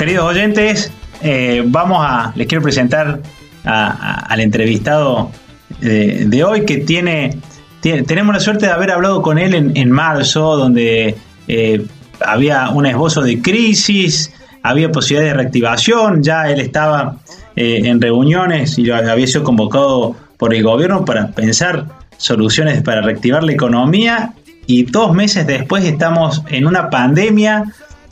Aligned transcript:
queridos 0.00 0.24
oyentes, 0.24 0.90
eh, 1.22 1.62
vamos 1.66 1.98
a, 2.00 2.32
les 2.34 2.46
quiero 2.46 2.62
presentar 2.62 3.20
al 3.64 4.40
entrevistado 4.40 5.30
de, 5.78 6.42
hoy 6.42 6.64
que 6.64 6.78
tiene, 6.78 7.36
tenemos 7.82 8.34
la 8.34 8.40
suerte 8.40 8.64
de 8.64 8.72
haber 8.72 8.92
hablado 8.92 9.20
con 9.20 9.38
él 9.38 9.54
en, 9.74 9.90
marzo, 9.90 10.56
donde 10.56 11.16
eh, 11.48 11.86
había 12.24 12.70
un 12.70 12.86
esbozo 12.86 13.20
de 13.20 13.42
crisis, 13.42 14.32
había 14.62 14.90
posibilidad 14.90 15.32
de 15.32 15.34
reactivación, 15.34 16.22
ya 16.22 16.48
él 16.48 16.60
estaba 16.60 17.16
eh, 17.54 17.82
en 17.84 18.00
reuniones 18.00 18.78
y 18.78 18.90
había 18.90 19.26
sido 19.26 19.44
convocado 19.44 20.16
por 20.38 20.54
el 20.54 20.62
gobierno 20.62 21.04
para 21.04 21.32
pensar 21.32 21.84
soluciones 22.16 22.82
para 22.82 23.02
reactivar 23.02 23.44
la 23.44 23.52
economía 23.52 24.32
y 24.66 24.84
dos 24.84 25.12
meses 25.12 25.46
después 25.46 25.84
estamos 25.84 26.42
en 26.48 26.66
una 26.66 26.88
pandemia 26.88 27.64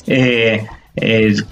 eh, 0.06 0.66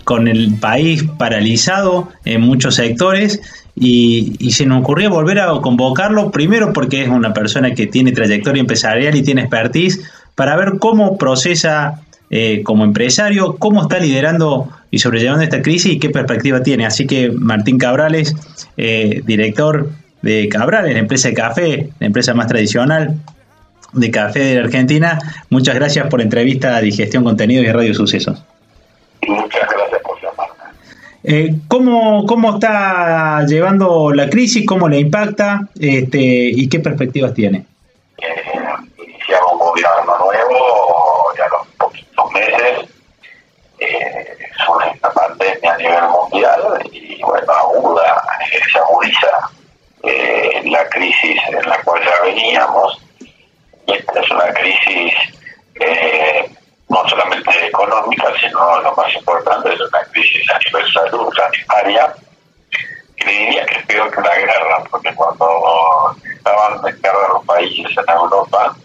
con 0.05 0.29
el 0.29 0.55
país 0.59 1.05
paralizado 1.19 2.09
en 2.25 2.41
muchos 2.41 2.77
sectores 2.77 3.41
y, 3.79 4.51
se 4.51 4.65
nos 4.65 4.81
ocurrió 4.81 5.11
volver 5.11 5.39
a 5.41 5.49
convocarlo, 5.61 6.31
primero 6.31 6.73
porque 6.73 7.03
es 7.03 7.09
una 7.09 7.35
persona 7.35 7.75
que 7.75 7.87
tiene 7.87 8.13
trayectoria 8.13 8.61
empresarial 8.61 9.15
y 9.15 9.23
tiene 9.23 9.43
expertise, 9.43 10.01
para 10.35 10.57
ver 10.57 10.79
cómo 10.79 11.19
procesa 11.19 12.01
eh, 12.31 12.63
como 12.65 12.85
empresario, 12.85 13.57
cómo 13.57 13.83
está 13.83 13.99
liderando 13.99 14.69
y 14.91 14.99
sobrellevando 14.99 15.45
esta 15.45 15.63
crisis 15.63 15.93
y 15.93 15.99
qué 15.99 16.11
perspectiva 16.11 16.63
tiene. 16.63 16.87
Así 16.87 17.07
que 17.07 17.31
Martín 17.31 17.79
Cabrales, 17.79 18.35
eh, 18.77 19.23
director 19.25 19.91
de 20.23 20.49
Cabrales, 20.49 20.95
la 20.95 20.99
empresa 20.99 21.29
de 21.29 21.35
café, 21.35 21.91
la 22.01 22.07
empresa 22.07 22.35
más 22.35 22.47
tradicional 22.47 23.17
de 23.93 24.11
café 24.11 24.41
de 24.41 24.55
la 24.57 24.63
Argentina, 24.63 25.19
muchas 25.51 25.75
gracias 25.75 26.07
por 26.09 26.21
entrevista 26.21 26.77
a 26.77 26.81
Digestión 26.81 27.25
Contenidos 27.25 27.67
y 27.67 27.73
Radio 27.73 27.95
Sucesos. 27.95 28.43
Muchas 29.27 29.69
gracias 29.71 30.01
por 30.03 30.21
llamarme. 30.21 30.55
Eh, 31.29 31.57
¿cómo, 31.67 32.25
¿Cómo 32.25 32.55
está 32.55 33.45
llevando 33.47 34.13
la 34.13 34.31
crisis? 34.31 34.65
¿Cómo 34.65 34.89
le 34.89 35.01
impacta? 35.01 35.69
Este, 35.75 36.21
¿Y 36.21 36.69
qué 36.69 36.79
perspectivas 36.79 37.35
tiene? 37.35 37.67
Eh, 38.19 38.53
un 39.53 39.59
gobierno 39.59 40.19
nuevo 40.19 41.35
ya 41.37 41.49
los 41.49 41.67
poquitos 41.77 42.33
meses. 42.33 42.89
Eh, 43.81 44.39
sobre 44.65 44.89
esta 44.91 45.11
pandemia 45.13 45.75
a 45.75 45.77
nivel 45.77 46.09
mundial 46.09 46.89
y 46.91 47.21
bueno, 47.23 47.53
aguda, 47.53 48.23
se 48.73 48.79
agudiza 48.79 49.51
eh, 50.03 50.63
la 50.65 50.89
crisis 50.89 51.39
en 51.49 51.69
la 51.69 51.83
cual 51.83 52.03
ya 52.05 52.23
veníamos. 52.23 53.03
Y 53.87 53.93
esta 53.93 54.21
es 54.21 54.31
una 54.31 54.53
crisis 54.55 55.13
eh, 55.81 56.49
no 56.89 57.09
solamente 57.09 57.67
económica, 57.67 58.33
sino 58.41 58.81
lo 58.81 58.95
más 58.95 59.15
importante 59.15 59.73
es 59.73 59.81
una 59.81 60.03
crisis 60.13 60.49
a 60.51 60.59
nivel 60.59 60.93
salud 60.93 61.33
sanitaria, 61.35 62.15
que 63.17 63.31
diría 63.31 63.67
que 63.67 63.79
es 63.79 63.87
peor 63.87 64.11
que 64.11 64.21
la 64.21 64.37
guerra, 64.37 64.85
porque 64.91 65.15
cuando 65.15 66.17
estaban 66.37 66.87
en 66.87 67.03
guerra 67.03 67.29
los 67.33 67.36
países 67.47 67.97
en 67.97 68.15
Europa, 68.15 68.77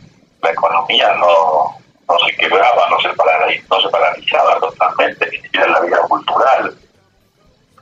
la 0.41 0.51
economía 0.51 1.13
no, 1.15 1.75
no 2.07 2.19
se 2.25 2.35
quebraba, 2.37 2.89
no 2.89 2.99
se, 2.99 3.09
paralizaba, 3.09 3.67
no 3.69 3.81
se 3.81 3.89
paralizaba 3.89 4.59
totalmente, 4.59 5.29
ni 5.31 5.37
siquiera 5.41 5.67
la 5.67 5.79
vida 5.81 5.97
cultural. 6.07 6.75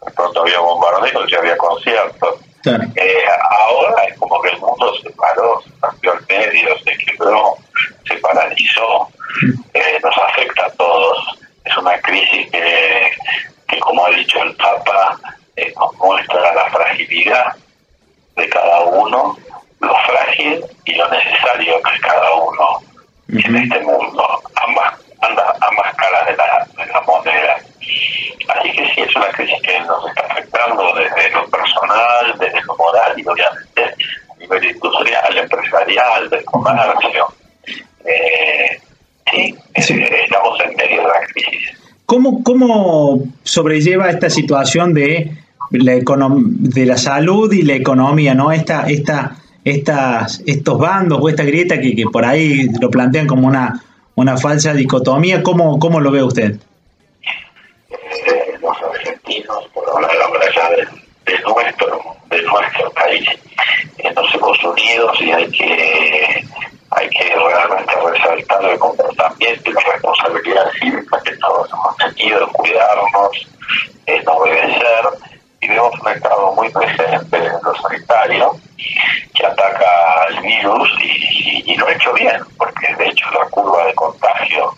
De 0.06 0.12
pronto 0.12 0.42
había 0.42 0.60
bombardeos 0.60 1.32
y 1.32 1.36
había 1.36 1.58
conciertos. 1.58 2.36
Eh, 2.66 3.24
ahora 3.50 4.04
es 4.04 4.18
como 4.18 4.42
que 4.42 4.50
el 4.50 4.60
mundo 4.60 4.94
se 5.02 5.10
paró, 5.12 5.62
se 5.62 5.72
cambió 5.80 6.14
el 6.14 6.26
medio, 6.28 6.78
se 6.80 6.98
quebró, 6.98 7.56
se 8.06 8.16
paralizó 8.18 9.08
eh, 9.74 10.00
nos 10.04 10.18
afecta 10.18 10.66
a 10.66 10.72
todos. 10.72 11.40
Es 11.66 11.78
una 11.78 11.98
crisis 12.02 12.50
que 12.52 13.80
como 13.80 14.06
ha 14.06 14.10
dicho 14.12 14.42
el 14.42 14.56
Papa, 14.56 15.20
eh, 15.56 15.74
nos 15.78 15.94
muestra 15.96 16.54
la 16.54 16.70
fragilidad 16.70 17.56
de 18.36 18.50
cada 18.50 18.80
uno, 18.82 19.38
lo 19.80 19.96
frágil 20.08 20.64
y 20.86 20.96
lo 20.96 21.08
necesario 21.10 21.82
que 21.82 21.96
es 21.96 22.02
cada 22.02 22.34
uno 22.34 22.82
en 23.30 23.56
este 23.56 23.80
mundo, 23.82 24.42
ambas, 24.68 24.94
ambas 25.22 25.96
caras 25.96 26.28
de 26.28 26.36
la, 26.36 26.68
de 26.78 26.92
la 26.92 27.02
moneda. 27.02 27.58
Así 28.48 28.72
que 28.72 28.94
sí, 28.94 29.02
es 29.02 29.16
una 29.16 29.28
crisis 29.28 29.62
que 29.62 29.80
nos 29.82 30.06
afectando 30.60 30.94
desde 30.96 31.32
lo 31.32 31.50
personal, 31.50 32.36
desde 32.40 32.62
lo 32.66 32.76
moral 32.76 33.14
y 33.18 33.28
obviamente 33.28 33.84
a 33.84 34.40
nivel 34.40 34.64
industrial, 34.66 35.38
empresarial, 35.38 36.30
del 36.30 36.46
comercio. 36.46 37.28
Eh, 38.06 38.80
Sí, 39.32 39.56
estamos 39.76 40.60
en 40.62 40.76
medio 40.76 41.02
de 41.02 41.08
la 41.08 41.22
crisis. 41.34 41.78
¿Cómo, 42.06 42.44
¿Cómo 42.44 43.20
sobrelleva 43.44 44.10
esta 44.10 44.30
situación 44.30 44.94
de 44.94 45.32
la, 45.72 45.94
de 45.94 46.86
la 46.86 46.98
salud 46.98 47.52
y 47.54 47.62
la 47.62 47.74
economía, 47.74 48.34
¿no? 48.34 48.52
Esta, 48.52 48.90
esta, 48.90 49.36
estas, 49.64 50.42
estos 50.48 50.80
bandos 50.80 51.20
o 51.22 51.30
esta 51.30 51.44
grieta 51.44 51.80
que, 51.80 51.96
que 51.96 52.06
por 52.06 52.26
ahí 52.26 52.68
lo 52.82 52.90
plantean 52.90 53.28
como 53.28 53.48
una, 53.48 53.84
una 54.16 54.38
falsa 54.38 54.74
dicotomía, 54.74 55.44
¿cómo, 55.44 55.78
cómo 55.78 56.00
lo 56.00 56.12
ve 56.12 56.24
usted? 56.24 56.58
Hablar 59.96 60.12
ahora 60.24 60.46
ya 60.56 60.70
de, 60.70 60.88
de, 61.26 61.40
nuestro, 61.42 62.16
de 62.30 62.42
nuestro 62.44 62.92
país, 62.92 63.30
nos 64.16 64.36
hemos 64.36 64.64
unidos 64.64 65.22
y 65.22 65.32
hay 65.32 65.52
que 65.52 66.44
hay 66.92 67.10
que 67.10 67.36
realmente 67.36 67.94
resaltar 68.04 68.66
el 68.66 68.80
comportamiento 68.80 69.70
y 69.70 69.74
la 69.74 69.82
responsabilidad 69.94 70.72
cívica 70.80 71.22
que 71.24 71.38
todos 71.38 71.70
hemos 71.72 71.98
tenido, 71.98 72.48
cuidarnos, 72.52 73.48
en 74.08 74.28
obedecer, 74.28 75.06
y 75.62 75.68
vemos 75.68 75.94
un 76.02 76.12
Estado 76.12 76.54
muy 76.54 76.70
presente 76.70 77.38
en 77.38 77.52
lo 77.64 77.76
sanitario 77.76 78.56
que 79.36 79.46
ataca 79.46 80.24
al 80.28 80.42
virus 80.42 80.90
y, 81.02 81.76
lo 81.76 81.88
ha 81.88 81.94
hecho 81.94 82.14
bien, 82.14 82.42
porque 82.58 82.94
de 82.96 83.08
hecho 83.08 83.30
la 83.32 83.46
curva 83.50 83.86
de 83.86 83.94
contagio 83.94 84.74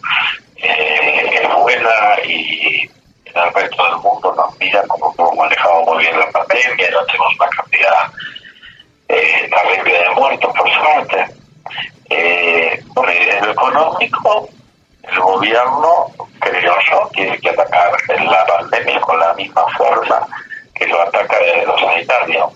eh, 0.57 1.39
es 1.41 1.53
buena 1.55 1.89
y 2.25 2.89
en 3.25 3.41
el 3.41 3.53
resto 3.53 3.83
del 3.85 3.97
mundo 3.97 4.31
como 4.88 5.14
hemos 5.18 5.36
manejado 5.36 5.84
muy 5.84 6.04
bien 6.04 6.20
la 6.20 6.30
pandemia, 6.32 6.92
no 6.92 7.06
tenemos 7.06 7.36
una 7.40 7.50
cantidad 7.50 8.12
eh, 9.09 9.50
terrible 9.54 10.00
de 10.00 10.09
muertos, 10.12 10.54
por 10.56 10.74
suerte 10.74 11.42
eh, 12.12 12.84
en 12.84 13.46
lo 13.46 13.52
económico, 13.52 14.50
el 15.04 15.20
gobierno, 15.20 16.08
creo 16.40 16.76
yo, 16.90 17.09
tiene 17.14 17.40
que 17.40 17.50
atacar 17.50 17.92
la 18.26 18.46
pandemia 18.46 19.00
con 19.02 19.20
la 19.20 19.34
misma 19.34 19.66
fuerza 19.78 20.28
que 20.76 20.88
lo 20.88 21.02
ataca 21.02 21.38
desde 21.40 21.66
lo 21.66 21.78
sanitario. 21.80 22.52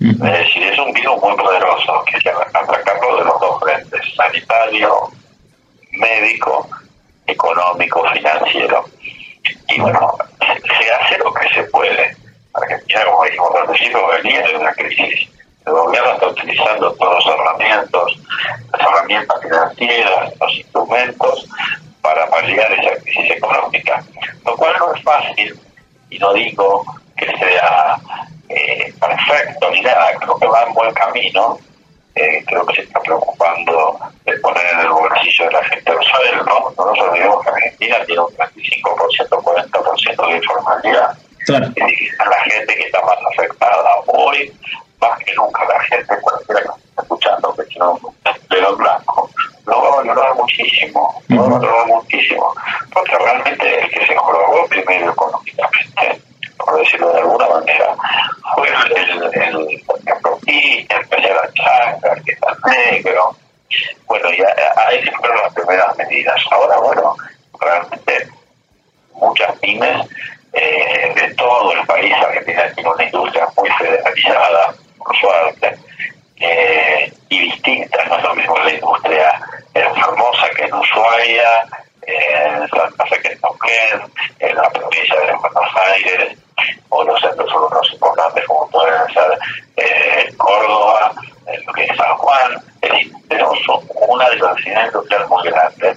Es 0.00 0.18
decir, 0.18 0.62
es 0.62 0.78
un 0.78 0.92
virus 0.92 1.20
muy 1.20 1.36
poderoso 1.36 2.04
que 2.06 2.16
hay 2.16 2.22
que 2.22 2.30
atacarlo 2.30 3.18
de 3.18 3.24
los 3.24 3.40
dos 3.40 3.60
frentes, 3.60 4.00
sanitario, 4.14 5.10
médico, 5.92 6.68
económico, 7.26 8.04
financiero. 8.12 8.84
Y 9.68 9.80
bueno, 9.80 10.14
se 10.40 10.92
hace 10.92 11.18
lo 11.18 11.27
se 11.54 11.64
puede. 11.64 12.16
Argentina, 12.54 13.04
como 13.04 13.24
dijimos 13.24 13.50
al 13.54 13.66
principio, 13.66 14.08
venía 14.08 14.42
de 14.42 14.56
una 14.56 14.72
crisis 14.72 15.28
el 15.68 15.74
gobierno 15.74 16.12
está 16.12 16.28
utilizando 16.28 16.92
todos 16.94 17.24
los 17.26 17.34
herramientas, 17.34 18.02
las 18.72 18.80
herramientas 18.80 19.40
financieras, 19.42 20.32
los 20.40 20.54
instrumentos 20.54 21.46
para 22.00 22.26
paliar 22.28 22.72
esa 22.72 23.02
crisis 23.02 23.30
económica, 23.32 24.02
lo 24.46 24.56
cual 24.56 24.74
no 24.78 24.94
es 24.94 25.02
fácil 25.02 25.60
y 26.08 26.18
no 26.18 26.32
digo 26.32 26.84
que 27.16 27.26
sea 27.26 27.96
eh, 28.48 28.94
perfecto 28.98 29.70
ni 29.70 29.82
nada, 29.82 30.12
creo 30.18 30.38
que 30.38 30.46
va 30.46 30.62
en 30.62 30.72
buen 30.72 30.94
camino, 30.94 31.58
eh, 32.14 32.42
creo 32.46 32.64
que 32.64 32.76
se 32.76 32.82
está 32.82 33.00
preocupando 33.00 33.98
de 34.24 34.38
poner 34.38 34.66
en 34.72 34.80
el 34.80 34.88
bolsillo 34.88 35.44
de 35.46 35.52
la 35.52 35.64
gente 35.64 35.92
los 35.92 36.06
sueldos, 36.06 36.46
no 36.78 36.84
nos 36.86 36.98
olvidemos 36.98 37.44
que 37.44 37.50
Argentina 37.50 38.04
tiene 38.06 38.22
un 38.22 38.34
35%, 38.34 39.28
40% 39.28 40.28
de 40.28 40.36
informalidad. 40.36 41.18
Claro. 41.48 41.72
la 41.78 42.40
gente 42.44 42.74
que 42.74 42.82
está 42.82 43.00
más 43.00 43.16
afectada 43.32 43.90
hoy 44.08 44.52
más 45.00 45.18
que 45.20 45.32
nunca 45.34 45.64
la 45.64 45.80
gente, 45.84 46.14
cualquiera 46.20 46.60
que 46.60 46.68
está 46.68 47.02
escuchando, 47.02 47.54
que 47.56 47.78
no 47.78 47.98
de 48.50 48.60
los 48.60 48.76
blancos, 48.76 49.30
lo 49.64 49.82
va 49.82 49.88
a 49.88 49.96
valorar 49.96 50.34
muchísimo, 50.34 51.22
lo 51.28 51.40
va 51.40 51.46
a 51.46 51.58
valorar 51.58 51.86
muchísimo, 51.86 52.52
porque 52.92 53.16
realmente 53.16 53.80
el 53.80 53.90
que 53.90 54.06
se 54.06 54.16
jorobó 54.16 54.66
primero 54.66 55.10
económicamente, 55.10 56.20
por 56.58 56.78
decirlo 56.80 57.12
de 57.14 57.20
alguna 57.20 57.48
manera, 57.48 57.96
fue 58.54 58.68
el, 58.68 58.96
el, 58.96 59.22
el, 59.22 59.56
el 59.56 60.86
el 60.90 61.34
la 61.34 61.52
changa, 61.54 62.12
el 62.14 62.24
que 62.24 62.32
está 62.32 62.56
negro, 62.66 63.34
bueno, 64.06 64.28
y 64.30 64.42
ahí 64.80 65.02
se 65.02 65.12
fueron 65.12 65.38
las 65.44 65.54
primeras 65.54 65.96
medidas. 65.96 66.40
Ahora, 66.50 66.76
bueno, 66.78 67.14
realmente 67.58 68.28
muchas 69.14 69.58
pymes 69.60 70.06
eh, 70.52 71.12
de 71.14 71.34
todo 71.34 71.72
el 71.72 71.86
país, 71.86 72.14
Argentina 72.14 72.72
tiene 72.74 72.90
una 72.90 73.04
industria 73.04 73.46
muy 73.56 73.70
federalizada, 73.70 74.74
suerte 75.20 75.74
eh, 76.40 77.12
y 77.30 77.38
distinta, 77.38 78.04
no 78.04 78.18
es 78.18 78.22
lo 78.24 78.34
mismo 78.34 78.58
la 78.58 78.72
industria 78.72 79.40
en 79.74 79.94
Formosa 79.96 80.50
que 80.50 80.64
en 80.64 80.74
Ushuaia, 80.74 81.66
en 82.02 82.68
Santa 82.68 83.06
Fe 83.06 83.20
que 83.22 83.38
en 84.40 84.56
la 84.56 84.70
provincia 84.70 85.20
de 85.20 85.32
Buenos 85.32 85.70
Aires, 85.92 86.38
o 86.90 87.04
los 87.04 87.20
centros 87.20 87.52
urbanos 87.54 87.92
importantes 87.92 88.44
como 88.46 88.68
pueden 88.70 89.12
ser 89.12 89.38
eh, 89.76 90.32
Córdoba, 90.36 91.12
lo 91.66 91.72
que 91.72 91.84
es 91.84 91.96
San 91.96 92.16
Juan, 92.16 92.62
tenemos 93.28 93.58
una 94.08 94.30
diversidad 94.30 94.86
industrial 94.86 95.28
muy 95.28 95.50
grande. 95.50 95.96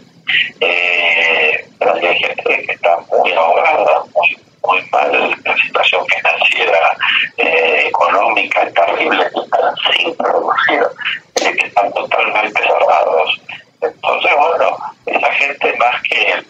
Eh, 0.59 1.67
pero 1.79 1.93
hay 1.95 2.19
gente 2.19 2.43
que 2.43 2.71
está 2.71 2.97
muy 3.11 3.31
ahogada, 3.33 4.03
muy, 4.15 4.37
muy 4.63 4.89
mal, 4.91 5.35
la 5.43 5.57
situación 5.57 6.05
financiera, 6.05 6.97
eh, 7.37 7.87
económica 7.87 8.61
es 8.61 8.73
terrible, 8.73 9.29
que 9.33 9.39
están 9.41 9.75
sin 9.95 10.15
producir, 10.15 10.87
que 11.35 11.67
están 11.67 11.91
totalmente 11.93 12.61
cerrados. 12.61 13.41
Entonces, 13.81 14.31
bueno, 14.37 14.77
esa 15.07 15.31
gente 15.33 15.75
más 15.77 16.01
que 16.03 16.43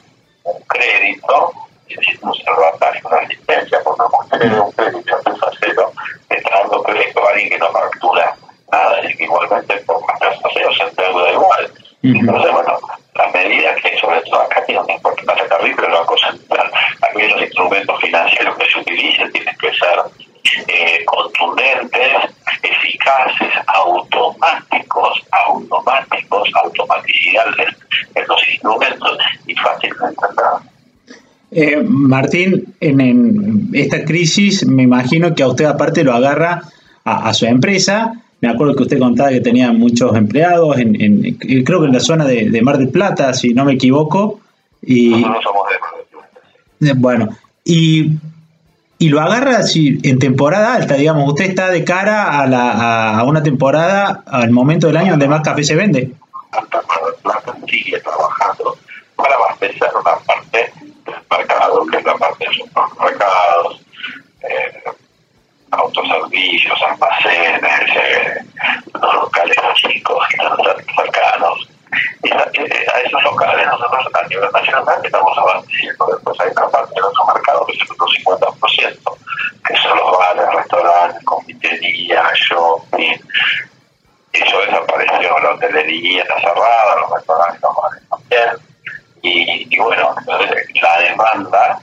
un 0.44 0.62
crédito, 0.64 1.54
necesita 1.88 2.28
un 2.28 2.36
salvataje, 2.36 3.02
una 3.06 3.18
asistencia, 3.18 3.80
porque 3.84 4.02
no 4.02 4.38
tener 4.38 4.60
un 4.60 4.72
crédito 4.74 5.16
a 5.16 5.52
cero, 5.60 5.92
está 6.30 6.60
dando 6.60 6.81
crédito 6.92 7.26
a 7.26 7.32
alguien 7.32 7.50
que 7.50 7.58
no 7.58 7.72
factura 7.72 8.36
nada, 8.72 9.00
y 9.04 9.16
que 9.16 9.24
igualmente 9.24 9.76
por 9.86 10.02
más 10.02 10.20
cero 10.54 10.70
se 10.78 10.84
endeuda 10.84 11.32
igual. 11.32 11.72
Entonces, 12.04 12.52
bueno, 12.52 12.80
las 13.16 13.34
medidas 13.34 13.82
que 13.82 13.98
sobre 14.00 14.22
todo 14.22 14.42
acá 14.42 14.64
tienen 14.66 14.84
una 14.84 14.94
importancia 14.94 15.48
terrible 15.48 15.86
el 15.86 15.92
Banco 15.92 16.18
Central, 16.18 16.72
aquellos 17.10 17.42
instrumentos 17.42 18.02
financieros 18.02 18.58
que 18.58 18.72
se 18.72 18.80
utilicen 18.80 19.32
tienen 19.32 19.56
que 19.58 19.72
ser 19.74 20.02
eh, 20.68 21.06
contundentes, 21.06 22.32
eficaces, 22.64 23.54
automáticos, 23.68 25.22
automáticos, 25.32 26.50
automaticidad 26.64 27.46
en 28.16 28.28
los 28.28 28.48
instrumentos 28.48 29.18
y 29.46 29.56
fácilmente 29.56 30.26
eh, 31.54 31.82
Martín, 31.84 32.76
en, 32.80 33.70
esta 33.74 34.06
crisis 34.06 34.66
me 34.66 34.84
imagino 34.84 35.36
que 35.36 35.44
a 35.44 35.48
usted 35.48 35.66
aparte 35.66 36.04
lo 36.04 36.14
agarra 36.14 36.62
a, 37.04 37.34
su 37.34 37.46
empresa. 37.46 38.14
Me 38.42 38.50
acuerdo 38.50 38.76
que 38.76 38.84
usted 38.84 39.00
contaba 39.00 39.30
que 39.30 39.42
tenía 39.42 39.72
muchos 39.72 40.16
empleados, 40.16 40.78
en, 40.78 41.38
creo 41.64 41.80
que 41.82 41.88
en 41.88 41.94
la 41.94 42.00
zona 42.00 42.26
de, 42.26 42.62
Mar 42.62 42.78
del 42.78 42.90
Plata, 42.90 43.34
si 43.34 43.54
no 43.54 43.66
me 43.66 43.74
equivoco. 43.74 44.40
Y, 44.82 45.10
Nosotros 45.10 45.44
somos 45.44 45.70
de 45.70 45.80
Mar 45.80 45.92
del 45.96 46.06
Plata. 46.90 47.00
Bueno, 47.00 47.30
y, 47.64 48.18
y 48.98 49.10
lo 49.10 49.22
agarra 49.22 49.58
así, 49.58 50.00
en 50.04 50.18
temporada 50.20 50.74
alta, 50.74 50.96
digamos. 50.96 51.28
Usted 51.30 51.46
está 51.46 51.70
de 51.70 51.84
cara 51.84 52.40
a, 52.40 52.48
la, 52.48 53.20
a 53.20 53.24
una 53.24 53.44
temporada, 53.44 54.24
al 54.26 54.52
momento 54.52 54.88
del 54.88 54.98
año 54.98 55.12
donde 55.12 55.28
más 55.28 55.42
café 55.42 55.64
se 55.64 55.76
vende. 55.76 56.12
Mar 56.52 56.68
del 56.70 57.16
Plata 57.22 57.56
sigue 57.70 58.00
trabajando 58.00 58.78
para 59.16 59.36
abastecer 59.36 59.90
una 59.94 60.16
parte 60.26 60.72
mercado, 61.30 61.86
que 61.86 61.98
es 61.98 62.06
la 62.06 62.16
parte 62.16 62.46
de 62.46 62.52
eh, 62.52 63.01
autoservicios, 65.72 66.82
almacenes, 66.82 67.96
eh, 67.96 68.46
los 68.94 69.14
locales 69.14 69.58
chicos 69.76 70.28
que 70.30 70.36
están 70.36 70.58
cercanos. 70.96 71.68
Y 72.24 72.32
a, 72.32 72.44
esos 73.04 73.24
locales 73.24 73.68
nosotros 73.68 74.08
a 74.14 74.28
nivel 74.28 74.50
nacional 74.52 75.02
estamos 75.04 75.38
abasteciendo. 75.38 76.06
Después 76.08 76.40
hay 76.40 76.52
una 76.52 76.70
parte 76.70 76.94
de 76.96 77.02
nuestro 77.02 77.26
mercado 77.26 77.66
que 77.66 77.74
es 77.74 77.82
el 77.82 77.92
otro 77.92 78.08
50%, 78.08 79.18
que 79.68 79.76
son 79.78 79.98
los 79.98 80.18
bares, 80.18 80.56
restaurantes, 80.56 81.24
confitería, 81.26 82.24
shopping. 82.36 83.18
Eso 84.32 84.60
desapareció, 84.62 85.40
la 85.40 85.50
hotelería 85.52 86.22
está 86.22 86.40
cerrada, 86.40 87.02
los 87.02 87.12
restaurantes, 87.12 87.62
los 87.62 87.76
bares 87.76 88.10
también 88.10 88.72
y, 89.22 89.78
bueno, 89.78 90.16
la 90.82 91.00
demanda 91.02 91.82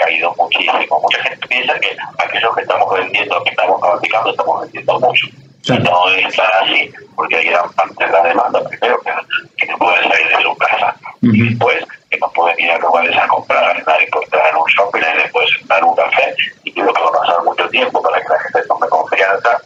caído 0.00 0.34
muchísimo. 0.36 1.00
Mucha 1.00 1.22
gente 1.22 1.46
piensa 1.46 1.78
que 1.78 1.96
aquellos 2.18 2.54
que 2.54 2.62
estamos 2.62 2.98
vendiendo, 2.98 3.42
que 3.44 3.50
estamos 3.50 3.80
fabricando, 3.80 4.30
estamos 4.30 4.60
vendiendo 4.62 5.00
mucho. 5.00 5.26
No 5.68 6.08
es 6.08 6.38
así, 6.38 6.90
porque 7.14 7.36
hay 7.36 7.48
gran 7.48 7.70
parte 7.72 8.04
de 8.04 8.10
la 8.10 8.22
demanda, 8.22 8.66
primero 8.66 8.98
que, 9.02 9.12
que 9.58 9.66
no 9.70 9.78
pueden 9.78 10.10
salir 10.10 10.28
de 10.28 10.42
su 10.42 10.56
casa, 10.56 10.96
y 11.20 11.48
después 11.48 11.84
que 12.08 12.18
no 12.18 12.30
pueden 12.32 12.58
ir 12.58 12.70
a 12.70 12.78
lugares 12.78 13.16
a 13.16 13.28
comprar, 13.28 13.84
nadie 13.86 14.08
puede 14.10 14.24
entrar 14.24 14.50
en 14.50 14.56
un 14.56 14.66
shopping, 14.66 15.00
nadie 15.00 15.28
puede 15.28 15.48
sentar 15.48 15.84
un 15.84 15.94
café, 15.94 16.34
y 16.64 16.72
creo 16.72 16.92
que 16.92 17.02
va 17.02 17.08
a 17.08 17.12
pasar 17.12 17.44
mucho 17.44 17.68
tiempo 17.68 18.02
para 18.02 18.20
que 18.22 18.28
la 18.28 18.40
gente 18.40 18.62
tome 18.66 18.88
confianza 18.88 19.60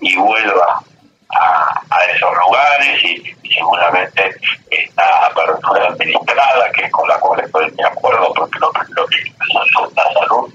y 0.00 0.16
vuelva 0.16 0.82
a, 1.28 2.04
esos 2.14 2.34
lugares 2.46 3.04
y, 3.04 3.36
seguramente 3.52 4.30
esta 4.70 5.26
apertura 5.26 5.88
administrada, 5.88 6.70
que 6.72 6.84
es 6.84 6.92
con 6.92 7.08
la 7.08 7.18
cual 7.18 7.40
estoy 7.40 7.70
de 7.70 7.84
acuerdo, 7.84 8.32
porque 8.34 8.58
lo, 8.58 8.72
lo 8.90 9.06
que 9.06 9.16
la 9.54 10.12
salud 10.12 10.52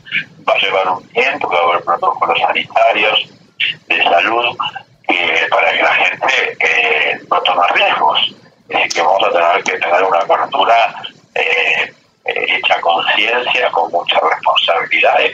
va 0.48 0.54
a 0.54 0.58
llevar 0.58 0.90
un 0.90 1.10
haber 1.76 1.86
protocolos 1.86 2.40
sanitarios 2.40 3.30
de 3.88 4.04
salud 4.04 4.58
para 5.50 5.72
que 5.72 5.84
la 5.84 5.94
gente 5.94 6.58
eh, 6.60 7.20
no 7.30 7.40
tome 7.42 7.62
riesgos, 7.74 8.36
que 8.68 9.02
vamos 9.02 9.24
a 9.24 9.32
tener 9.32 9.64
que 9.64 9.72
tener 9.78 10.04
una 10.04 10.20
apertura 10.20 10.96
eh, 11.36 11.94
eh, 12.26 12.46
hecha 12.58 12.82
conciencia, 12.82 13.70
con 13.72 13.92
mucha 13.92 14.18
responsabilidad 14.20 15.14
y 15.20 15.32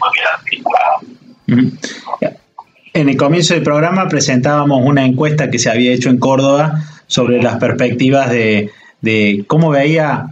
muy 1.47 1.57
bien. 1.57 1.79
En 2.93 3.09
el 3.09 3.17
comienzo 3.17 3.53
del 3.53 3.63
programa 3.63 4.07
presentábamos 4.09 4.81
una 4.83 5.05
encuesta 5.05 5.49
que 5.49 5.59
se 5.59 5.69
había 5.69 5.93
hecho 5.93 6.09
en 6.09 6.19
Córdoba 6.19 6.81
sobre 7.07 7.41
las 7.41 7.57
perspectivas 7.57 8.29
de, 8.29 8.69
cómo 9.47 9.69
veía 9.69 10.27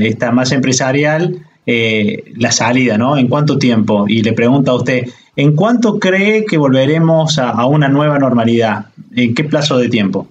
esta 0.00 0.32
masa 0.32 0.54
empresarial 0.54 1.44
eh, 1.70 2.24
la 2.36 2.50
salida, 2.50 2.96
¿no? 2.96 3.18
¿En 3.18 3.28
cuánto 3.28 3.58
tiempo? 3.58 4.06
Y 4.08 4.22
le 4.22 4.32
pregunta 4.32 4.70
a 4.70 4.76
usted, 4.76 5.06
¿en 5.38 5.54
cuánto 5.54 6.00
cree 6.00 6.44
que 6.44 6.58
volveremos 6.58 7.38
a, 7.38 7.64
una 7.64 7.88
nueva 7.88 8.18
normalidad? 8.18 8.86
¿En 9.14 9.36
qué 9.36 9.44
plazo 9.44 9.78
de 9.78 9.88
tiempo? 9.88 10.26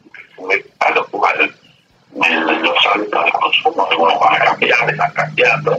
A 0.79 0.91
lo 0.91 1.07
cual 1.07 1.49
los 2.13 2.85
hábitos 2.93 3.25
de 3.25 3.31
consumo 3.31 3.87
algunos 3.89 4.19
van 4.19 4.41
a 4.41 4.45
cambiar, 4.45 4.89
están 4.89 5.13
cambiando. 5.13 5.77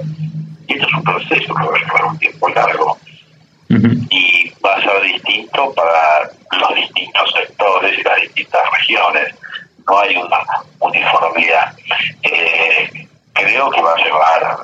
Y 0.66 0.72
esto 0.72 0.86
es 0.86 0.94
un 0.94 1.02
proceso 1.02 1.54
que 1.54 1.66
va 1.66 1.76
a 1.76 1.78
llevar 1.78 2.04
un 2.06 2.18
tiempo 2.18 2.48
largo. 2.48 2.98
Y 3.68 4.50
va 4.64 4.76
a 4.76 4.82
ser 4.82 5.02
distinto 5.02 5.74
para 5.74 6.30
los 6.58 6.74
distintos 6.74 7.34
sectores 7.38 7.98
y 7.98 8.02
las 8.02 8.20
distintas 8.22 8.62
regiones. 8.78 9.34
No 9.86 9.98
hay 10.00 10.16
una 10.16 10.38
uniformidad. 10.80 11.74
Eh, 12.22 13.06
creo 13.34 13.70
que 13.70 13.82
va 13.82 13.92
a 13.92 14.02
llevar 14.02 14.58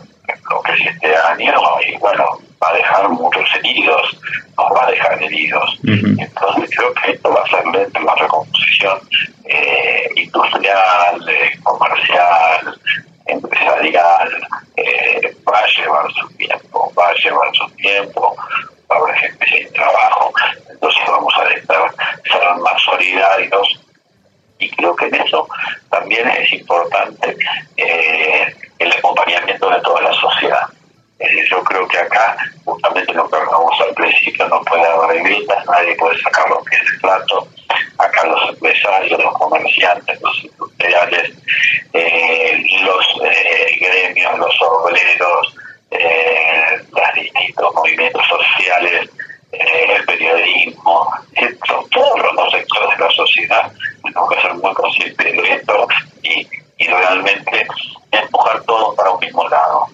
lo 0.50 0.62
que 0.62 0.72
es 0.72 0.94
este 0.94 1.14
año 1.14 1.52
y 1.86 1.98
bueno, 1.98 2.24
va 2.64 2.70
a 2.70 2.76
dejar 2.76 3.08
muchos 3.10 3.48
heridos, 3.56 4.18
nos 4.56 4.66
va 4.76 4.86
a 4.86 4.90
dejar 4.90 5.22
heridos. 5.22 5.78
Entonces 5.84 6.70
creo 6.76 6.94
que 6.94 7.12
esto 7.12 7.32
va 7.32 7.42
a 7.42 7.48
ser 7.48 7.66
lento, 7.66 8.00
la 8.00 8.14
recomposición 8.14 8.98
eh, 9.44 10.08
industrial, 10.16 11.28
eh, 11.28 11.58
comercial, 11.62 12.80
empresarial, 13.26 14.46
va 15.48 15.58
a 15.58 15.66
llevar 15.66 16.12
su 16.12 16.28
tiempo, 16.36 16.92
va 16.96 17.08
a 17.08 17.14
llevar 17.14 17.54
su 17.54 17.68
tiempo 17.76 18.36
habrá 18.88 19.16
gente 19.16 19.46
sin 19.46 19.72
trabajo, 19.72 20.32
entonces 20.70 21.02
vamos 21.06 21.34
a 21.38 21.48
estar, 21.54 21.94
ser 22.24 22.56
más 22.60 22.82
solidarios. 22.82 23.80
Y 24.58 24.70
creo 24.70 24.94
que 24.94 25.06
en 25.06 25.14
eso 25.16 25.48
también 25.90 26.28
es 26.28 26.52
importante 26.52 27.36
eh, 27.76 28.54
el 28.78 28.92
acompañamiento 28.92 29.68
de 29.68 29.80
toda 29.80 30.02
la 30.02 30.12
sociedad. 30.12 30.68
Yo 31.50 31.62
creo 31.64 31.86
que 31.88 31.98
acá, 31.98 32.36
justamente 32.64 33.12
lo 33.12 33.28
que 33.28 33.36
hablamos 33.36 33.80
al 33.80 33.94
principio, 33.94 34.48
no 34.48 34.60
puede 34.62 34.84
haber 34.86 35.22
gritas, 35.22 35.64
nadie 35.66 35.94
puede 35.96 36.20
sacar 36.20 36.48
los 36.50 36.62
pies 36.64 36.84
del 36.84 37.00
plato. 37.00 37.48
Acá 37.98 38.26
los 38.26 38.50
empresarios, 38.50 39.22
los 39.22 39.34
comerciantes, 39.34 40.20
los 40.20 40.44
industriales, 40.44 41.32
eh, 41.92 42.64
los 42.82 43.06
eh, 43.24 43.78
gremios, 43.80 44.38
los 44.38 44.62
obreros, 44.62 45.56
eh, 45.90 46.82
los 46.90 47.14
distintos 47.14 47.74
movimientos 47.74 48.22
sociales, 48.26 49.10
eh, 49.52 49.96
el 49.96 50.04
periodismo, 50.04 51.08
todos 51.92 52.34
los 52.34 52.52
sectores 52.52 52.98
de 52.98 53.04
la 53.04 53.10
sociedad. 53.10 53.72
Tenemos 54.02 54.28
que 54.28 54.40
ser 54.40 54.54
muy 54.54 54.74
conscientes 54.74 55.32
de 55.36 55.54
esto 55.54 55.88
y, 56.22 56.48
realmente 56.86 57.66
empujar 58.10 58.62
todo 58.64 58.94
para 58.94 59.10
un 59.12 59.20
mismo 59.20 59.48
lado. 59.48 59.86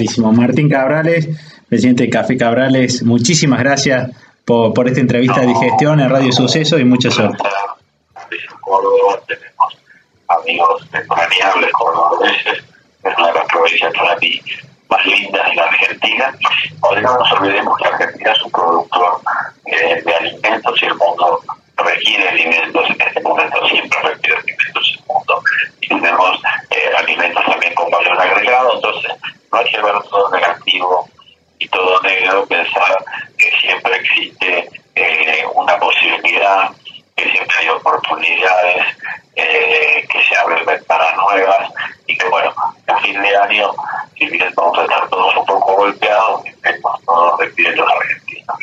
Clarísimo. 0.00 0.32
Martín 0.32 0.70
Cabrales, 0.70 1.28
presidente 1.68 2.04
de 2.04 2.08
Café 2.08 2.34
Cabrales, 2.38 3.02
muchísimas 3.02 3.60
gracias 3.60 4.10
por, 4.46 4.72
por 4.72 4.88
esta 4.88 5.00
entrevista 5.00 5.40
de 5.42 5.48
digestión 5.48 6.00
en 6.00 6.08
Radio 6.08 6.32
Suceso 6.32 6.78
y 6.78 6.86
mucha 6.86 7.10
suerte. 7.10 7.36
tenemos 9.26 9.76
amigos 10.28 10.88
entrañables 10.90 11.70
cordobeses, 11.72 12.64
es 13.04 13.18
una 13.18 13.26
de 13.26 13.34
las 13.34 13.44
provincias 13.44 13.92
para 13.92 14.16
mí 14.16 14.40
más 14.88 15.04
lindas 15.04 15.50
en 15.50 15.56
la 15.56 15.64
Argentina. 15.64 16.34
Ahora 16.80 17.00
no 17.02 17.18
nos 17.18 17.32
olvidemos 17.32 17.76
que 17.76 17.88
Argentina 17.88 18.32
es 18.32 18.42
un 18.42 18.50
productor 18.52 19.20
eh, 19.66 20.02
de 20.02 20.14
alimentos 20.14 20.82
y 20.82 20.86
el 20.86 20.94
mundo 20.94 21.40
requiere 21.76 22.26
alimentos. 22.26 22.88
En 22.88 23.00
este 23.02 23.20
momento 23.20 23.68
siempre 23.68 23.98
requiere 24.02 24.40
alimentos 24.40 24.98
el 24.98 25.04
mundo. 25.06 25.42
Y 25.82 25.88
tenemos 25.88 26.40
eh, 26.70 26.90
alimentos 26.96 27.44
también 27.44 27.74
con 27.74 27.90
valor 27.90 28.10
todo 30.10 30.30
negativo 30.30 31.08
y 31.58 31.68
todo 31.68 32.00
negro, 32.02 32.46
pensar 32.46 33.04
que 33.38 33.50
siempre 33.60 33.96
existe 33.96 34.68
eh, 34.94 35.44
una 35.54 35.78
posibilidad, 35.78 36.70
que 37.16 37.30
siempre 37.30 37.56
hay 37.58 37.68
oportunidades, 37.68 38.86
eh, 39.36 40.06
que 40.08 40.22
se 40.24 40.36
abren 40.36 40.64
ventanas 40.66 41.16
nuevas 41.16 41.70
y 42.06 42.16
que 42.16 42.28
bueno, 42.28 42.52
a 42.86 43.00
fin 43.00 43.20
de 43.20 43.36
año, 43.36 43.72
si 44.20 44.26
bien 44.26 44.52
vamos 44.54 44.78
a 44.78 44.82
estar 44.82 45.08
todos 45.08 45.34
un 45.34 45.46
poco 45.46 45.76
golpeados, 45.76 46.44
estemos 46.44 47.04
todos 47.06 47.38
de 47.38 47.76
los 47.76 47.86
argentinos. 47.90 48.56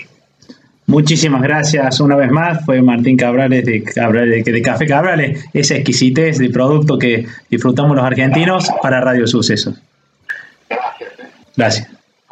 Muchísimas 0.86 1.42
gracias 1.42 2.00
una 2.00 2.16
vez 2.16 2.32
más. 2.32 2.64
Fue 2.64 2.82
Martín 2.82 3.18
Cabrales 3.18 3.66
de, 3.66 3.84
Cabrales, 3.84 4.46
de 4.46 4.62
Café 4.62 4.86
Cabrales, 4.86 5.46
esa 5.54 5.76
exquisitez 5.76 6.38
de 6.38 6.50
producto 6.50 6.98
que 6.98 7.26
disfrutamos 7.50 7.96
los 7.96 8.06
argentinos 8.06 8.72
para 8.82 9.02
Radio 9.02 9.28
Sucesos. 9.28 9.76
Gracias. 10.70 11.12
¿eh? 11.20 11.28
Gracias. 11.56 11.97